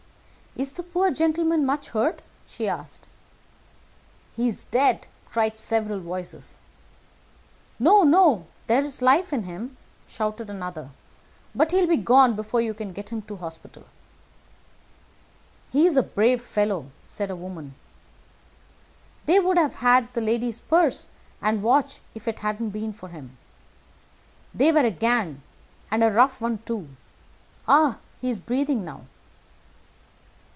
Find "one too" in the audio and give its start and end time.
26.41-26.89